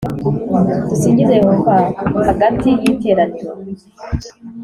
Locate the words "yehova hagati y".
1.41-2.87